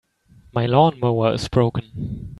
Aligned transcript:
My 0.51 0.65
lawn-mower 0.65 1.35
is 1.35 1.47
broken. 1.47 2.25